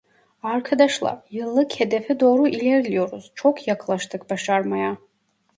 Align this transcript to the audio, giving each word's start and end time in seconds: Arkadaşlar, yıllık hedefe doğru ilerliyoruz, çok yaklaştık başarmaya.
Arkadaşlar, 0.43 1.23
yıllık 1.31 1.79
hedefe 1.79 2.19
doğru 2.19 2.47
ilerliyoruz, 2.47 3.31
çok 3.35 3.67
yaklaştık 3.67 4.29
başarmaya. 4.29 4.97